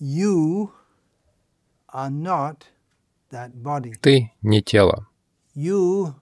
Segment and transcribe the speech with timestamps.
[0.00, 0.70] You
[1.92, 2.56] are not
[3.30, 3.92] that body.
[4.00, 5.06] Ты не тело.
[5.54, 6.14] You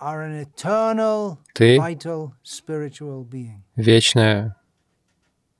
[0.00, 3.62] are an eternal, Ты vital, spiritual being.
[3.76, 4.56] вечное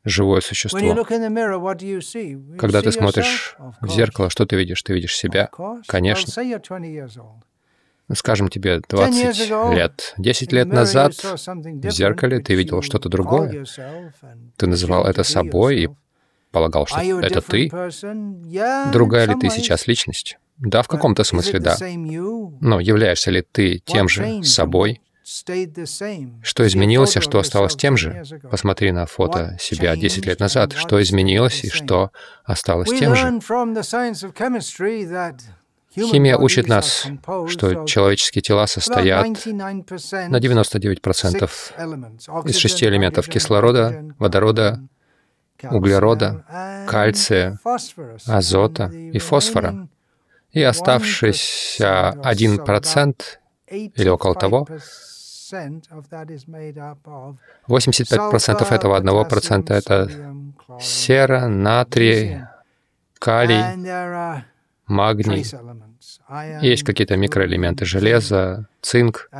[0.04, 0.78] живое When you существо.
[0.94, 2.32] look in the mirror, what do you see?
[2.32, 4.82] You Когда ты смотришь в зеркало, что ты видишь?
[4.82, 5.48] Ты видишь себя,
[5.86, 6.30] конечно.
[6.30, 7.42] say you're 20 years old.
[8.08, 10.14] Ну, Скажем, тебе 10 years 20 ago, лет.
[10.18, 13.64] 10 In the лет назад в зеркале ты видел что-то другое.
[14.56, 15.88] Ты называл это собой и.
[16.56, 17.70] Полагал, что это ты.
[18.90, 20.38] Другая ли ты сейчас личность?
[20.56, 21.76] Да, в каком-то смысле да.
[22.62, 25.02] Но являешься ли ты тем же собой?
[25.22, 28.40] Что изменилось, а что осталось тем 10 же?
[28.50, 30.72] Посмотри на фото себя 10 лет назад.
[30.72, 32.10] Что изменилось и что
[32.44, 33.40] осталось тем же?
[35.94, 37.06] Химия учит нас,
[37.48, 42.48] что человеческие тела состоят 99% на 99% six elements.
[42.48, 44.86] из шести элементов кислорода, водорода,
[45.62, 46.44] углерода,
[46.88, 47.58] кальция,
[48.26, 49.88] азота и фосфора.
[50.52, 53.14] И оставшийся 1%,
[53.68, 54.66] или около того,
[55.50, 57.36] 85% of that is made up of
[57.68, 60.08] 85% sulfur, этого 1% potassium, это
[60.80, 62.40] сера, натрий,
[63.18, 63.62] калий,
[64.86, 65.44] магний.
[66.62, 69.30] Есть какие-то микроэлементы железа, цинк,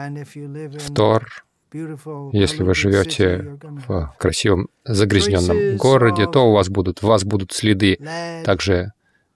[0.78, 1.45] фтор.
[2.32, 7.98] Если вы живете в красивом загрязненном городе, то у вас будут, у вас будут следы
[8.44, 8.92] также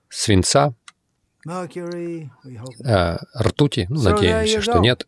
[0.08, 0.74] свинца,
[2.84, 5.06] э, ртути, ну, надеемся, что нет.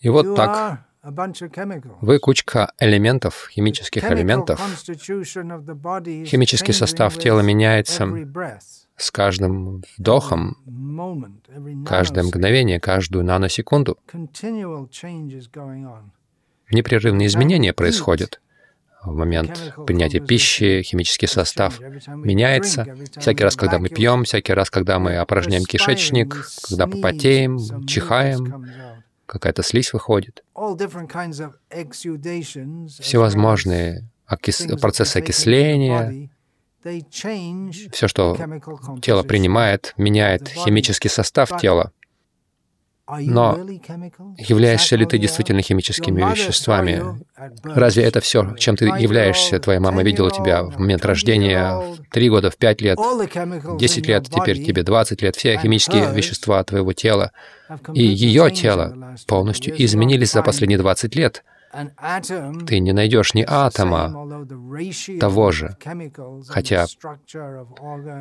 [0.00, 0.84] И вот так
[2.00, 4.60] вы кучка элементов, химических элементов.
[6.26, 8.06] Химический состав тела меняется
[8.96, 10.56] с каждым вдохом,
[11.86, 13.96] каждое мгновение, каждую наносекунду.
[16.70, 18.40] Непрерывные изменения происходят.
[19.04, 22.84] В момент принятия пищи химический состав меняется.
[23.16, 26.34] Всякий раз, когда мы пьем, всякий раз, когда мы опорожняем кишечник,
[26.68, 28.66] когда мы потеем, чихаем,
[29.26, 30.42] какая-то слизь выходит.
[33.00, 36.28] Всевозможные окис- процессы окисления,
[37.92, 38.36] все, что
[39.00, 41.92] тело принимает, меняет химический состав тела.
[43.08, 43.58] Но
[44.36, 47.02] являешься ли ты действительно химическими веществами?
[47.64, 49.58] Разве это все, чем ты являешься?
[49.58, 52.98] Твоя мама видела тебя в момент рождения в 3 года, в 5 лет,
[53.78, 55.36] 10 лет, теперь тебе 20 лет.
[55.36, 57.32] Все химические вещества твоего тела
[57.94, 61.44] и ее тело полностью изменились за последние 20 лет.
[62.66, 64.46] Ты не найдешь ни атома
[65.20, 65.76] того же,
[66.48, 66.86] хотя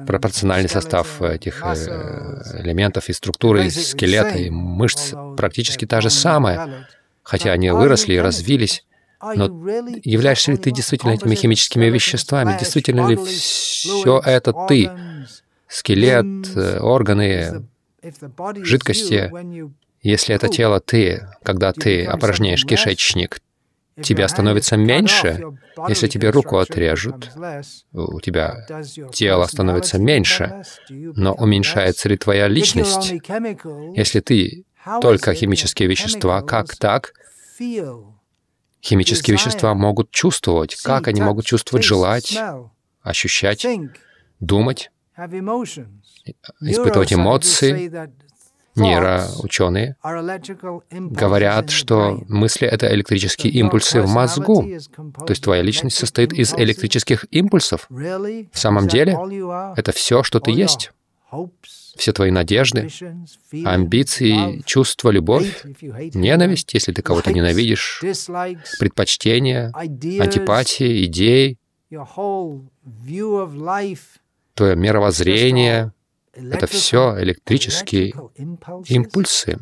[0.06, 6.88] пропорциональный состав этих э, элементов и структуры, и скелета, и мышц практически та же самая,
[7.24, 8.84] хотя они выросли и развились.
[9.22, 9.46] Но
[10.04, 12.58] являешься ли ты действительно этими химическими веществами?
[12.60, 14.92] Действительно ли все это ты?
[15.68, 17.68] Скелет, э, органы,
[18.64, 19.30] жидкости.
[20.08, 23.42] Если это тело ты, когда ты опорожняешь кишечник,
[24.02, 25.44] тебя становится меньше.
[25.90, 27.30] Если тебе руку отрежут,
[27.92, 28.66] у тебя
[29.12, 33.16] тело становится меньше, но уменьшается ли твоя личность?
[33.98, 34.64] Если ты
[35.02, 37.12] только химические вещества, как так?
[38.82, 40.78] Химические вещества могут чувствовать.
[40.82, 42.40] Как они могут чувствовать, желать,
[43.02, 43.68] ощущать,
[44.40, 44.90] думать,
[46.62, 47.92] испытывать эмоции?
[48.78, 49.96] Нейроученые
[50.92, 54.64] говорят, что мысли— это электрические импульсы в мозгу.
[54.64, 57.88] То есть твоя личность состоит из электрических импульсов.
[57.90, 59.18] В самом деле,
[59.76, 60.92] это все, что ты есть.
[61.98, 62.90] Все твои надежды,
[63.66, 65.64] амбиции, чувства, любовь,
[66.14, 68.02] ненависть, если ты кого-то ненавидишь,
[68.80, 71.58] предпочтения, антипатии, идеи,
[74.54, 75.92] твое мировоззрение—
[76.52, 78.14] это все электрические
[78.86, 79.58] импульсы.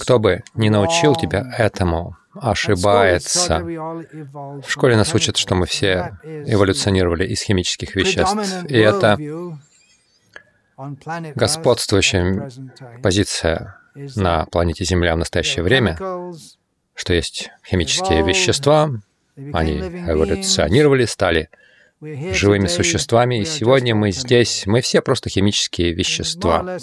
[0.00, 3.60] Кто бы не научил тебя этому, ошибается.
[3.60, 8.64] В школе нас учат, что мы все эволюционировали из химических веществ.
[8.68, 9.18] И это
[11.34, 12.50] господствующая
[13.02, 13.78] позиция
[14.16, 15.96] на планете Земля в настоящее время,
[16.94, 18.90] что есть химические вещества,
[19.52, 21.48] они эволюционировали, стали
[22.32, 26.78] живыми существами, и сегодня мы здесь, мы все просто химические вещества.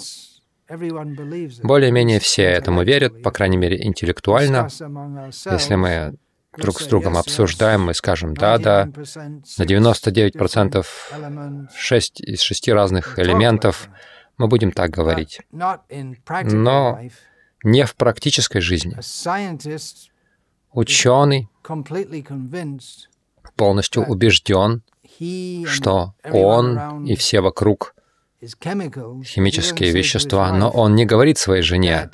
[0.68, 4.68] Более-менее все этому верят, по крайней мере, интеллектуально.
[5.50, 6.14] Если мы
[6.56, 10.86] друг с другом обсуждаем, мы скажем «да-да», на 99%
[11.74, 13.88] 6 из 6 разных элементов
[14.38, 15.40] мы будем так говорить.
[15.50, 17.00] Но
[17.64, 18.96] не в практической жизни.
[20.72, 21.48] Ученый
[23.56, 24.82] полностью убежден,
[25.66, 27.94] что он и все вокруг
[28.44, 32.10] химические вещества, но он не говорит своей жене,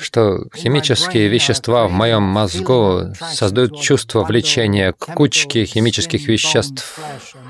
[0.00, 6.98] что химические вещества в моем мозгу создают чувство влечения к кучке химических веществ,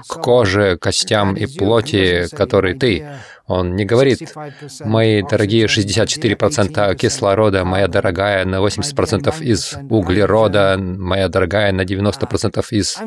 [0.06, 3.06] к коже, костям и плоти, которые ты.
[3.46, 4.34] Он не говорит,
[4.84, 12.98] мои дорогие 64% кислорода, моя дорогая на 80% из углерода, моя дорогая на 90% из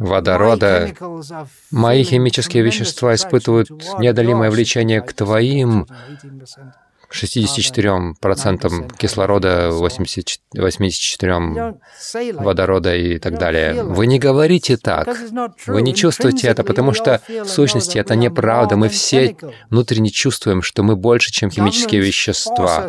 [0.00, 0.90] водорода.
[1.70, 5.86] Мои химические вещества испытывают неодолимое влечение к твоим
[7.12, 11.78] 64% кислорода, 80, 84%
[12.34, 13.82] водорода и так далее.
[13.82, 15.08] Вы не говорите так.
[15.66, 18.76] Вы не чувствуете это, потому что в сущности это неправда.
[18.76, 19.36] Мы все
[19.70, 22.88] внутренне чувствуем, что мы больше, чем химические вещества.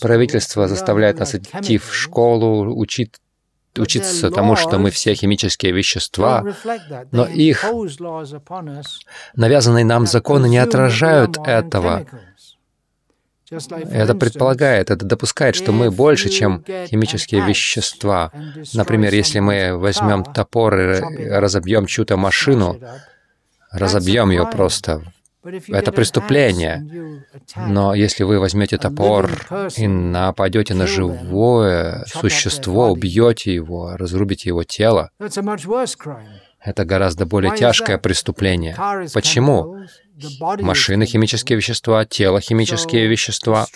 [0.00, 3.12] Правительство заставляет нас идти в школу, учить
[3.78, 6.44] учиться тому, что мы все химические вещества,
[7.10, 7.64] но их
[9.34, 12.06] навязанные нам законы не отражают этого.
[13.50, 18.32] Это предполагает, это допускает, что мы больше, чем химические вещества.
[18.72, 22.80] Например, если мы возьмем топор и разобьем чью-то машину,
[23.70, 25.02] разобьем ее просто,
[25.44, 27.24] это преступление.
[27.56, 29.30] Но если вы возьмете топор
[29.76, 35.10] и нападете на живое существо, убьете его, разрубите его тело,
[36.64, 38.76] это гораздо более тяжкое преступление.
[39.12, 39.84] Почему?
[40.60, 43.66] Машины— химические вещества, тело— химические вещества.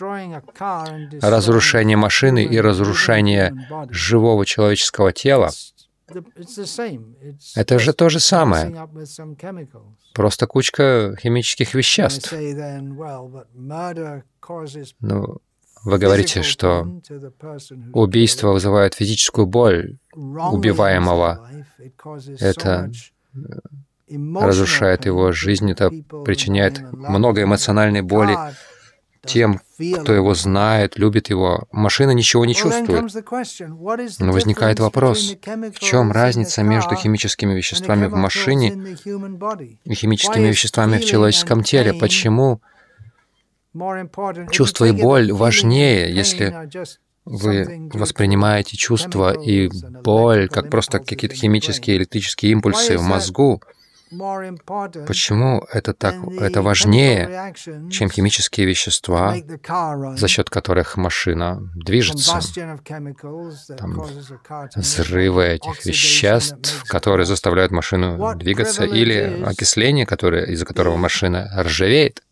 [1.21, 3.53] Разрушение машины и разрушение
[3.91, 5.51] живого человеческого тела—
[7.55, 8.89] это же то же самое.
[10.15, 12.33] Просто кучка химических веществ.
[15.01, 15.39] Ну,
[15.85, 17.01] вы говорите, что
[17.93, 21.49] убийство вызывает физическую боль убиваемого.
[22.41, 22.91] Это
[24.09, 25.91] разрушает его жизнь, это
[26.25, 28.37] причиняет много эмоциональной боли
[29.27, 29.61] тем,
[30.01, 31.67] кто его знает, любит его.
[31.73, 33.05] Машина ничего не чувствует.
[34.19, 35.35] Но возникает вопрос,
[35.75, 38.97] в чем разница между химическими веществами в машине
[39.85, 41.93] и химическими веществами в человеческом теле?
[41.93, 42.61] Почему
[44.51, 46.69] Чувство и боль важнее, если
[47.27, 49.69] вы воспринимаете чувство и
[50.03, 53.63] боль как просто какие-то химические электрические импульсы в мозгу.
[55.07, 57.53] Почему это так, это важнее,
[57.91, 59.35] чем химические вещества,
[60.17, 62.39] за счет которых машина движется?
[63.77, 64.01] Там
[64.77, 72.23] взрывы этих веществ, которые заставляют машину двигаться, или окисление, которое, из-за которого машина ржавеет.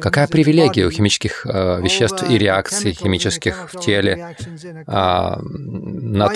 [0.00, 4.34] Какая привилегия у химических э, веществ и реакций химических в теле
[4.86, 6.32] э, над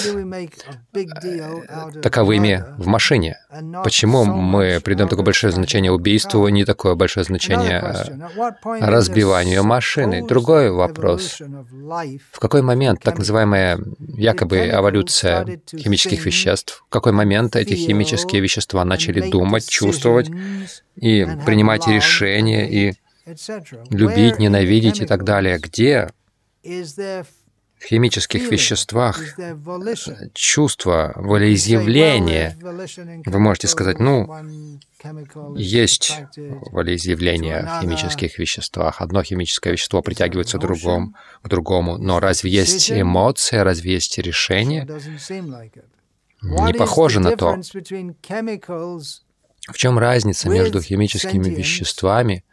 [2.03, 3.39] таковыми в машине?
[3.83, 10.27] Почему мы придаем такое большое значение убийству, не такое большое значение э, разбиванию машины?
[10.27, 11.41] Другой вопрос.
[11.41, 18.85] В какой момент так называемая якобы эволюция химических веществ, в какой момент эти химические вещества
[18.85, 20.31] начали думать, чувствовать
[20.97, 22.95] и принимать решения, и
[23.91, 25.59] любить, ненавидеть и так далее.
[25.59, 26.09] Где
[27.83, 29.21] в химических веществах
[30.35, 32.57] чувство, волеизъявление.
[33.27, 34.33] Вы можете сказать, ну,
[35.57, 36.21] есть
[36.71, 39.01] волеизъявление в химических веществах.
[39.01, 41.99] Одно химическое вещество притягивается другом, к другому.
[41.99, 44.87] Но разве есть эмоция, разве есть решение?
[46.41, 47.59] Не похоже на то.
[49.69, 52.45] В чем разница между химическими веществами,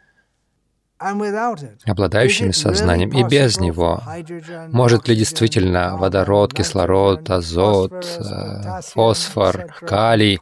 [0.98, 4.02] обладающими сознанием, и без него?
[4.68, 10.38] Может ли действительно водород, кислород, азот, э, фосфор, калий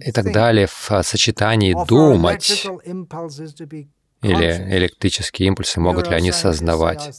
[0.00, 2.66] и так далее в сочетании думать
[4.20, 7.10] или электрические импульсы, могут ли они создавать.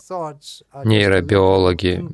[0.83, 2.05] Нейробиологи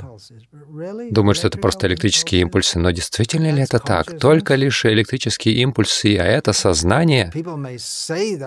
[1.09, 4.19] думают, что это просто электрические импульсы, но действительно ли это так?
[4.19, 7.31] Только лишь электрические импульсы, а это сознание?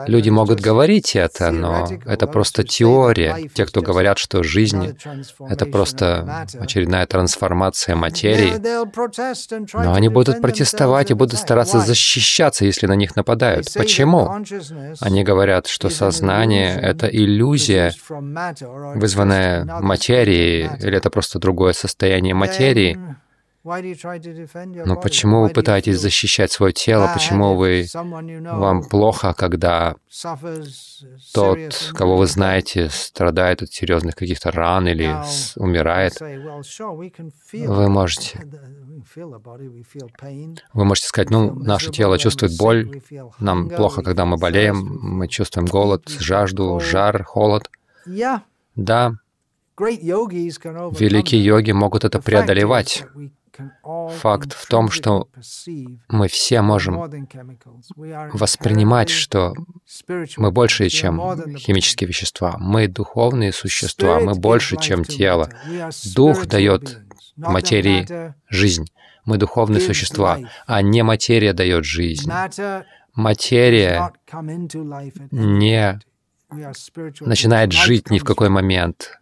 [0.06, 3.48] Люди могут говорить это, но это просто теория.
[3.52, 4.96] Те, кто говорят, что жизнь—
[5.48, 8.54] это просто очередная трансформация материи,
[9.74, 13.72] но они будут протестовать и будут стараться защищаться, если на них нападают.
[13.74, 14.30] Почему?
[15.00, 22.98] Они говорят, что сознание сознание— это иллюзия, вызванная материей, или это просто другое состояние материи,
[24.86, 27.10] Но почему вы пытаетесь защищать свое тело?
[27.12, 29.96] Почему вы, вам плохо, когда
[31.34, 35.14] тот, кого вы знаете, страдает от серьезных каких-то ран или
[35.56, 36.18] умирает?
[37.52, 38.40] Вы можете,
[40.72, 43.02] вы можете сказать, ну, наше тело чувствует боль,
[43.38, 47.70] нам плохо, когда мы болеем, мы чувствуем голод, жажду, жар, холод.
[48.76, 49.12] Да,
[50.98, 53.04] великие йоги могут это преодолевать.
[53.82, 55.28] Факт в том, что
[56.08, 56.96] мы все можем
[58.32, 59.54] воспринимать, что
[60.36, 61.18] мы больше, чем
[61.56, 62.56] химические вещества.
[62.58, 65.50] Мы духовные существа, мы больше, чем тело.
[66.14, 67.00] Дух дает
[67.36, 68.86] материи жизнь.
[69.24, 72.30] Мы духовные существа, а не материя дает жизнь.
[73.14, 74.12] Материя
[75.30, 76.00] не
[77.20, 79.17] начинает жить ни в какой момент.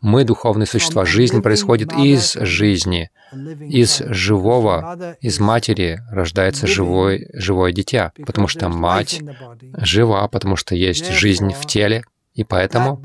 [0.00, 1.04] Мы духовные существа.
[1.04, 3.10] Жизнь происходит из жизни.
[3.60, 9.20] Из живого, из матери рождается живой, живое дитя, потому что мать
[9.78, 13.02] жива, потому что есть жизнь в теле, и поэтому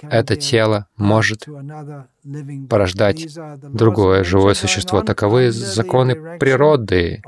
[0.00, 1.46] это тело может
[2.68, 3.28] порождать
[3.62, 5.02] другое живое существо.
[5.02, 7.22] Таковы законы природы.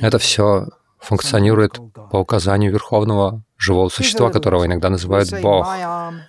[0.00, 0.68] Это все
[1.02, 1.78] функционирует
[2.10, 5.66] по указанию Верховного живого существа, которого иногда называют Бог.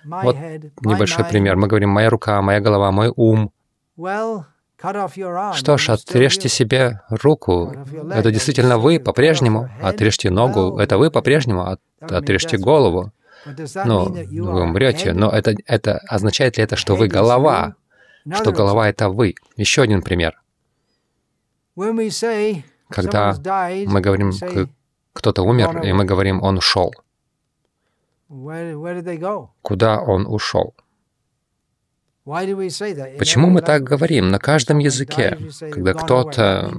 [0.04, 0.36] Вот
[0.82, 1.56] небольшой пример.
[1.56, 3.52] Мы говорим «моя рука», «моя голова», «мой ум».
[5.54, 7.72] Что ж, отрежьте себе руку.
[8.12, 9.70] Это действительно вы по-прежнему.
[9.80, 10.78] Отрежьте ногу.
[10.78, 11.78] Это вы по-прежнему.
[12.00, 13.12] Отрежьте голову.
[13.84, 15.12] Ну, вы умрете.
[15.12, 17.76] Но это, это означает ли это, что вы голова?
[18.30, 19.34] Что голова— это вы?
[19.56, 20.40] Еще один пример.
[22.94, 23.36] Когда
[23.86, 24.30] мы говорим,
[25.12, 26.92] кто-то умер, и мы говорим, он ушел.
[29.62, 30.74] Куда он ушел?
[32.24, 35.36] Почему мы так говорим на каждом языке?
[35.70, 36.72] Когда кто-то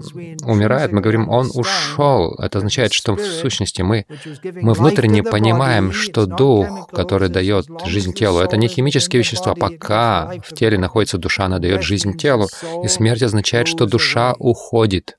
[0.44, 2.34] умирает, мы говорим, он ушел.
[2.40, 4.06] Это означает, что в сущности мы,
[4.44, 9.54] мы внутренне понимаем, что дух, который дает жизнь телу, это не химические вещества.
[9.54, 12.48] Пока в теле находится душа, она дает жизнь телу.
[12.84, 15.18] И смерть означает, что душа уходит.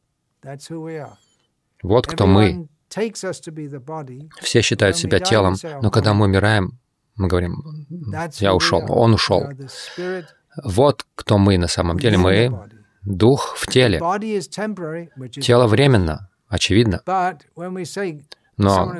[1.83, 2.69] Вот кто мы.
[4.41, 6.79] Все считают себя телом, но когда мы умираем,
[7.17, 7.87] мы говорим,
[8.38, 9.45] я ушел, он ушел.
[10.62, 12.19] Вот кто мы на самом деле.
[12.19, 12.69] Мы—
[13.03, 14.00] дух в теле.
[15.41, 17.03] Тело временно, очевидно.
[18.59, 18.95] Но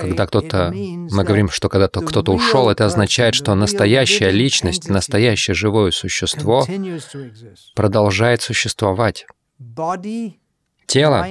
[0.00, 5.90] когда кто-то, мы говорим, что когда кто-то ушел, это означает, что настоящая личность, настоящее живое
[5.90, 6.66] существо
[7.74, 9.26] продолжает существовать.
[10.86, 11.24] Тело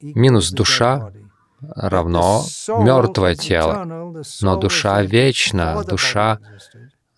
[0.00, 1.12] минус душа
[1.60, 6.38] равно мертвое тело, но душа вечна, душа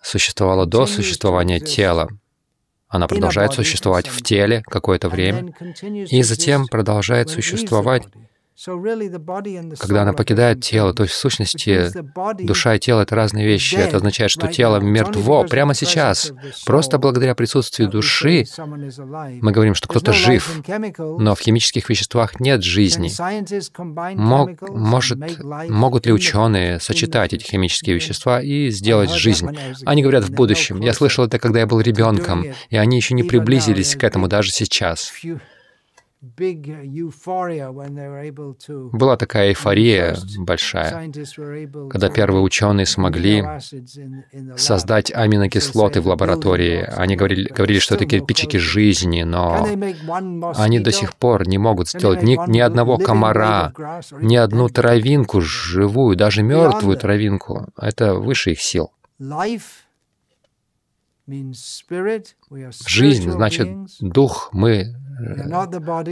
[0.03, 2.09] существовала до существования тела.
[2.89, 8.05] Она продолжает существовать в теле какое-то время и затем продолжает существовать
[9.79, 11.91] когда она покидает тело, то есть в сущности
[12.45, 13.75] душа и тело— это разные вещи.
[13.75, 16.33] Это означает, что тело мертво прямо сейчас.
[16.65, 18.45] Просто благодаря присутствию души
[19.41, 20.63] мы говорим, что кто-то жив,
[20.99, 23.11] но в химических веществах нет жизни.
[24.15, 25.19] Мог, может,
[25.69, 29.49] могут ли ученые сочетать эти химические вещества и сделать жизнь?
[29.85, 30.81] Они говорят в будущем.
[30.81, 34.53] Я слышал это, когда я был ребенком, и они еще не приблизились к этому даже
[34.53, 35.13] сейчас.
[38.93, 41.13] Была такая эйфория большая,
[41.91, 43.45] когда первые ученые смогли
[44.57, 46.83] создать аминокислоты в лаборатории.
[46.97, 49.67] Они говорили, говорили, что это кирпичики жизни, но
[50.57, 53.73] они до сих пор не могут сделать ни, ни одного комара,
[54.21, 57.69] ни одну травинку живую, даже мертвую травинку.
[57.77, 58.91] Это выше их сил.
[62.87, 63.69] Жизнь значит
[64.01, 64.95] дух, мы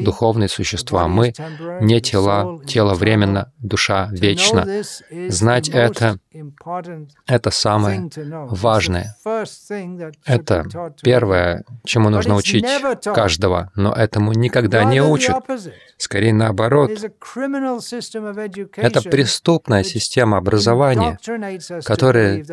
[0.02, 1.08] духовные существа.
[1.08, 1.32] Мы
[1.80, 4.66] не тела, тело временно, душа вечна.
[5.28, 6.18] Знать это—
[7.26, 8.08] это самое
[8.48, 9.16] важное.
[10.24, 10.66] Это
[11.02, 12.66] первое, чему нужно учить
[13.04, 15.36] каждого, но этому никогда не учат.
[15.96, 16.90] Скорее наоборот.
[18.76, 21.18] Это преступная система образования,
[21.84, 22.44] которая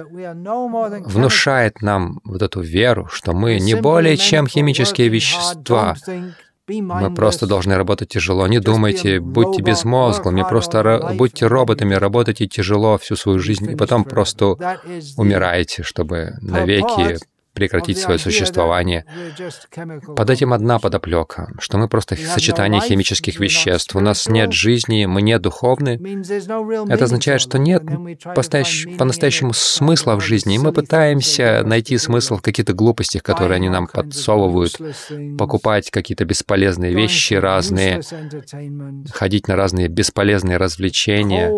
[1.06, 5.96] внушает нам вот эту веру, что мы не более чем химические вещества,
[6.68, 8.48] мы просто должны работать тяжело.
[8.48, 14.56] Не думайте, будьте безмозглыми, просто будьте роботами, работайте тяжело всю свою жизнь, и потом просто
[15.18, 17.18] умираете, чтобы навеки
[17.60, 19.04] прекратить свое существование.
[20.16, 23.96] Под этим одна подоплека, что мы просто сочетание химических веществ.
[23.96, 26.00] У нас нет жизни, мы не духовны.
[26.90, 27.84] Это означает, что нет
[28.24, 33.88] по-настоящему смысла в жизни, и мы пытаемся найти смысл в каких-то глупостях, которые они нам
[33.88, 34.80] подсовывают,
[35.38, 38.02] покупать какие-то бесполезные вещи разные,
[39.12, 41.50] ходить на разные бесполезные развлечения.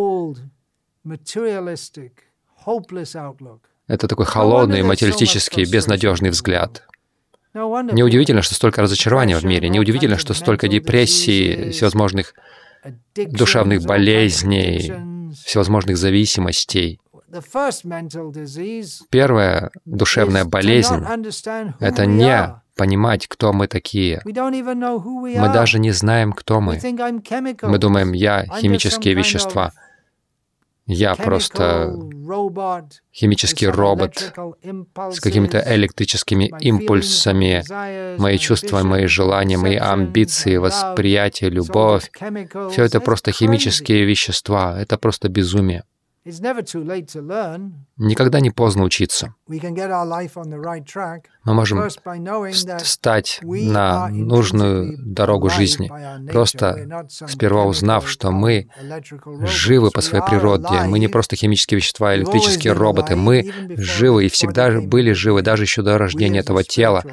[3.92, 6.84] Это такой холодный, материалистический, безнадежный взгляд.
[7.54, 12.34] Неудивительно, что столько разочарования в мире, неудивительно, что столько депрессий, всевозможных
[13.16, 14.94] душевных болезней,
[15.46, 17.02] всевозможных зависимостей.
[19.10, 21.06] Первая душевная болезнь—
[21.82, 24.22] это не понимать, кто мы такие.
[24.24, 26.80] Мы даже не знаем, кто мы.
[27.62, 29.74] Мы думаем, я химические вещества.
[30.88, 31.96] Я просто
[33.14, 34.34] химический робот
[35.12, 37.64] с какими-то электрическими импульсами.
[38.20, 42.10] Мои чувства, мои желания, мои амбиции, восприятие, любовь—
[42.72, 44.80] все это просто химические вещества.
[44.80, 45.84] Это просто безумие.
[47.98, 49.34] Никогда не поздно учиться.
[51.44, 51.90] Мы можем
[52.80, 55.92] встать на нужную дорогу жизни,
[56.32, 58.68] просто сперва узнав, что мы
[59.42, 60.68] живы по своей природе.
[60.86, 63.16] Мы не просто химические вещества, электрические роботы.
[63.16, 67.04] Мы живы и всегда были живы, даже еще до рождения этого тела.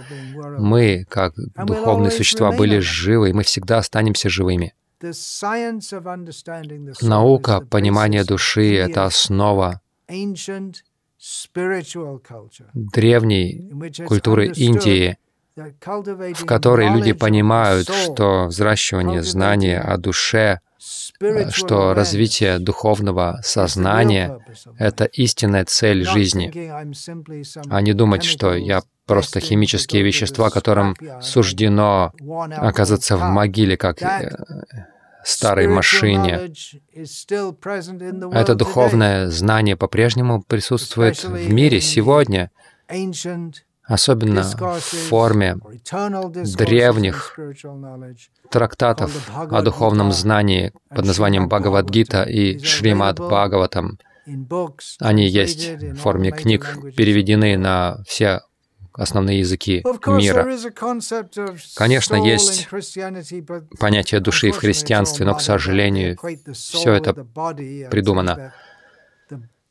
[0.59, 4.75] Мы, как духовные существа, были живы, и мы всегда останемся живыми.
[7.03, 9.81] Наука понимания души— это основа
[12.75, 13.71] древней
[14.07, 15.19] культуры Индии,
[15.57, 20.61] в которой люди понимают, что взращивание знания о душе,
[21.51, 24.41] что развитие духовного сознания—
[24.79, 26.53] это истинная цель жизни,
[27.69, 32.13] а не думать, что я просто химические вещества, которым суждено
[32.57, 34.31] оказаться в могиле, как э,
[35.25, 36.53] старой машине.
[38.33, 42.51] Это духовное знание по-прежнему присутствует в мире сегодня,
[43.83, 45.57] особенно в форме
[46.57, 47.39] древних
[48.51, 53.99] трактатов о духовном знании под названием Бхагавадгита и Шримад Бхагаватам.
[55.01, 58.43] Они есть в форме книг, переведены на все
[58.99, 60.47] основные языки мира.
[61.77, 62.69] Конечно, есть
[63.79, 66.19] понятие души в христианстве, но, к сожалению,
[66.53, 67.15] все это
[67.91, 68.53] придумано.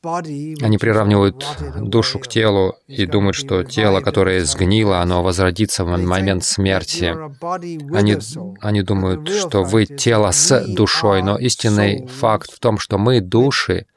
[0.03, 1.45] Они приравнивают
[1.81, 7.13] душу к телу и думают, что тело, которое сгнило, оно возродится в момент смерти.
[7.93, 8.17] Они,
[8.61, 13.87] они думают, что вы тело с душой, но истинный факт в том, что мы души,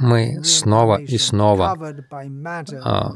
[0.00, 1.76] мы снова и снова
[2.84, 3.12] а,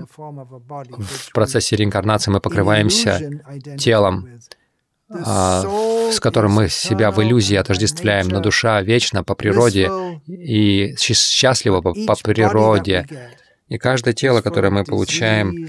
[0.99, 3.21] в процессе реинкарнации мы покрываемся
[3.79, 4.29] телом,
[5.11, 5.63] а,
[6.11, 9.91] с которым мы себя в иллюзии отождествляем, но душа вечна по природе
[10.27, 13.07] и счастлива по, по природе.
[13.69, 15.69] И каждое тело, которое мы получаем,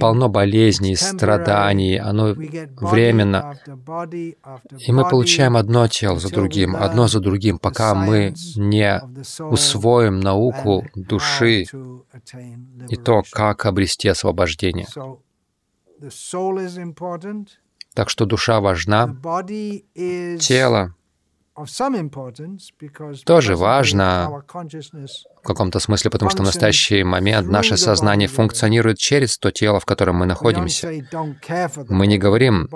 [0.00, 2.34] полно болезней, страданий, оно
[2.76, 3.58] временно.
[4.78, 9.00] И мы получаем одно тело за другим, одно за другим, пока мы не
[9.40, 11.66] усвоим науку души
[12.88, 14.86] и то, как обрести освобождение.
[17.94, 19.16] Так что душа важна,
[19.94, 20.94] тело
[23.24, 24.44] тоже важно
[25.42, 29.84] в каком-то смысле, потому что в настоящий момент наше сознание функционирует через то тело, в
[29.84, 30.88] котором мы находимся.
[31.88, 32.68] Мы не говорим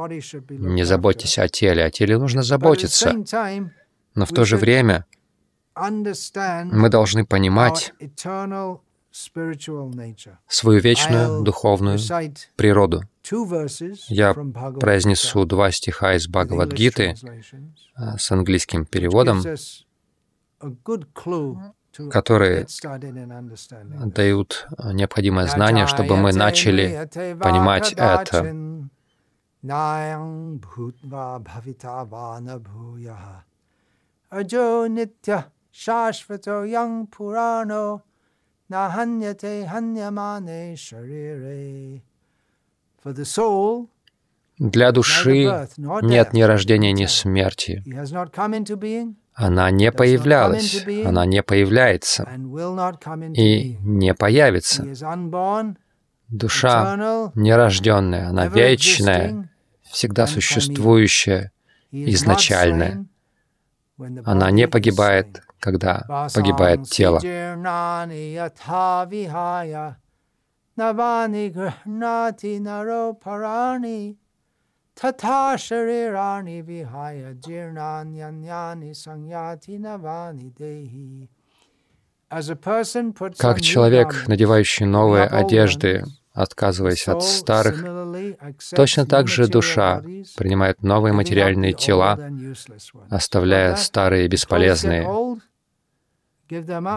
[0.50, 3.14] «не заботьтесь о теле», о теле нужно заботиться.
[4.14, 5.06] Но в то же время
[5.76, 7.92] мы должны понимать
[9.12, 11.98] свою вечную духовную
[12.56, 13.02] природу.
[14.08, 17.14] Я произнесу два стиха из Бхагавадгиты
[17.94, 19.42] а, с английским переводом,
[22.10, 22.66] которые
[24.06, 28.56] дают необходимое знание, чтобы мы начали понимать это.
[34.32, 38.02] Аджо нитя шашвато янг пурано
[44.58, 45.68] для души
[46.02, 47.82] нет ни рождения, ни смерти.
[49.34, 52.28] Она не появлялась, она не появляется.
[53.34, 54.84] и не появится.
[56.28, 59.50] Душа нерожденная, она вечная,
[59.90, 61.50] всегда существующая,
[61.90, 63.04] изначальная.
[64.24, 67.20] Она не погибает, когда погибает тело.
[83.38, 87.84] Как человек, надевающий новые одежды, отказываясь от старых,
[88.74, 90.00] точно так же душа
[90.36, 92.18] принимает новые материальные тела,
[93.10, 95.06] оставляя старые бесполезные.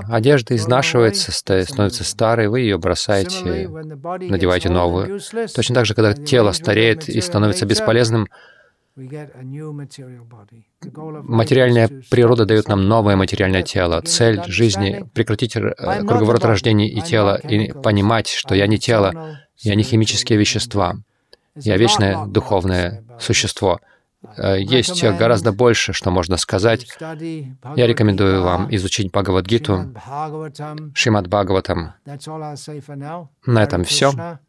[0.10, 5.20] Одежда изнашивается, становится старой, вы ее бросаете, надеваете новую.
[5.54, 8.28] Точно так же, когда тело стареет и становится бесполезным,
[10.88, 14.02] Материальная природа дает нам новое материальное тело.
[14.02, 19.84] Цель жизни— прекратить круговорот рождения и тела, и понимать, что я не тело, я не
[19.84, 20.96] химические вещества,
[21.56, 23.82] я вечное духовное существо.
[24.38, 26.88] Э, есть гораздо больше, что можно сказать.
[27.00, 29.94] Я рекомендую вам изучить Бхагавадгиту,
[30.94, 31.94] Шримад Бхагаватам.
[33.46, 34.40] На этом все.